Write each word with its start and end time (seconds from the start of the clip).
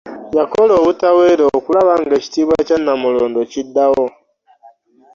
Yakola 0.37 0.73
obutaweera 0.81 1.43
okulaba 1.57 1.93
ng'ekitiibwa 2.01 2.57
Kya 2.67 2.77
Nnamulondo 2.79 3.41
kiddawo. 3.51 4.05